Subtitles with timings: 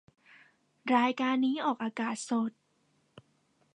[0.95, 2.51] รายการนี้ออกอากาศสด